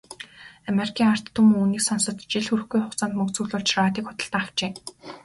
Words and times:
Америкийн 0.71 1.11
ард 1.13 1.25
түмэн 1.35 1.59
үүнийг 1.61 1.83
сонсоод 1.85 2.17
жил 2.31 2.45
хүрэхгүй 2.49 2.79
хугацаанд 2.81 3.13
мөнгө 3.15 3.35
цуглуулж, 3.35 3.69
радийг 3.79 4.05
худалдан 4.07 4.41
авчээ. 4.43 4.71